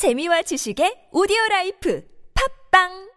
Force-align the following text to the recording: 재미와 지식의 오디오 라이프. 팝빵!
재미와 0.00 0.40
지식의 0.48 1.12
오디오 1.12 1.36
라이프. 1.50 2.00
팝빵! 2.32 3.09